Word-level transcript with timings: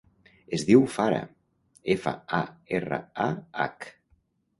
Es 0.57 0.63
diu 0.69 0.85
Farah: 0.93 1.27
efa, 1.95 2.13
a, 2.39 2.39
erra, 2.79 2.99
a, 3.27 3.29
hac. 3.67 3.87